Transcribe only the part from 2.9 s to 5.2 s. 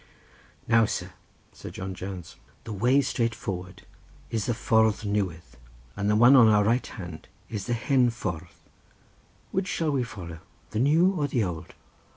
straight forward is the ffordd